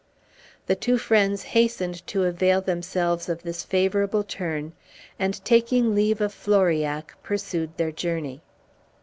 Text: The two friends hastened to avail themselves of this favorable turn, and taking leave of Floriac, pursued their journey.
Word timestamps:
The 0.65 0.73
two 0.75 0.97
friends 0.97 1.43
hastened 1.43 2.07
to 2.07 2.23
avail 2.23 2.59
themselves 2.59 3.29
of 3.29 3.43
this 3.43 3.61
favorable 3.63 4.23
turn, 4.23 4.73
and 5.19 5.39
taking 5.45 5.93
leave 5.93 6.21
of 6.21 6.33
Floriac, 6.33 7.13
pursued 7.21 7.77
their 7.77 7.91
journey. 7.91 8.41